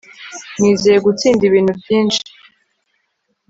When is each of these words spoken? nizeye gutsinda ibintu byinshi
nizeye 0.59 0.97
gutsinda 1.05 1.43
ibintu 1.49 1.71
byinshi 1.79 2.21